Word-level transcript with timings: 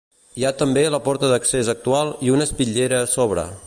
Hi 0.39 0.45
ha 0.47 0.51
també 0.61 0.83
la 0.95 1.01
porta 1.09 1.31
d'accés 1.33 1.71
actual 1.77 2.13
i 2.29 2.35
una 2.39 2.49
espitllera 2.51 3.05
a 3.07 3.15
sobre. 3.19 3.51